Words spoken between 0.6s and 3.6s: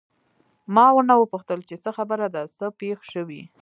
ما ورنه وپوښتل چې څه خبره ده، څه پېښ شوي؟